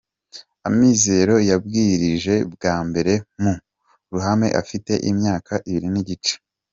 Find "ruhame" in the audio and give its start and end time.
4.11-4.47